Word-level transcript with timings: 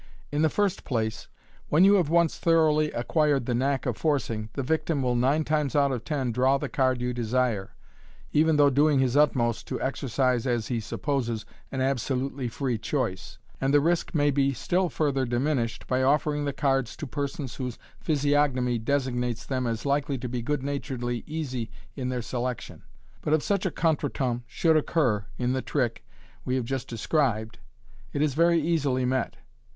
In 0.31 0.41
the 0.41 0.49
first 0.49 0.83
place, 0.83 1.27
when 1.69 1.83
you 1.83 1.93
have 1.93 2.09
once 2.09 2.39
thoroughly 2.39 2.91
acquired 2.91 3.45
the 3.45 3.53
knack 3.53 3.85
of 3.85 3.95
forcing, 3.97 4.49
the 4.53 4.63
victim 4.63 5.03
will, 5.03 5.13
nine 5.15 5.43
times 5.43 5.75
out 5.75 5.91
of 5.91 6.03
ten, 6.03 6.31
draw 6.31 6.57
the 6.57 6.69
card 6.69 6.99
you 6.99 7.13
desire, 7.13 7.75
even 8.31 8.55
though 8.55 8.71
doing 8.71 8.97
his 8.97 9.15
utmost 9.15 9.67
to 9.67 9.79
exercise, 9.79 10.47
as 10.47 10.69
he 10.69 10.79
supposes, 10.79 11.45
an 11.71 11.81
absolutely 11.81 12.47
free 12.47 12.79
choice 12.79 13.33
j 13.53 13.57
and 13.61 13.75
the 13.75 13.79
risk 13.79 14.15
may 14.15 14.31
be 14.31 14.53
still 14.53 14.89
further 14.89 15.23
diminished 15.23 15.85
by 15.85 16.01
offering 16.01 16.45
the 16.45 16.51
cards 16.51 16.97
to 16.97 17.05
persons 17.05 17.53
whose 17.57 17.77
physiog 18.03 18.53
nomy 18.53 18.83
designates 18.83 19.45
them 19.45 19.67
as 19.67 19.85
likely 19.85 20.17
to 20.17 20.27
be 20.27 20.41
good 20.41 20.63
naturedly 20.63 21.23
easy 21.27 21.69
in 21.95 22.09
their 22.09 22.23
selection. 22.23 22.81
But 23.21 23.33
if 23.33 23.43
such 23.43 23.67
a 23.67 23.71
contretemps 23.71 24.41
should 24.47 24.77
occur 24.77 25.25
in 25.37 25.53
the 25.53 25.61
trick 25.61 26.03
we 26.43 26.55
have 26.55 26.65
just 26.65 26.87
described, 26.87 27.59
it 28.13 28.23
is 28.23 28.33
very 28.33 28.59
easily 28.59 29.05
met. 29.05 29.35